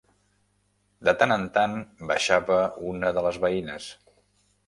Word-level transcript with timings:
De 1.09 1.13
tan 1.23 1.33
en 1.35 1.43
tan 1.57 1.75
baixava 2.11 2.57
una 2.93 3.11
de 3.19 3.25
les 3.29 3.39
veïnes 3.47 3.93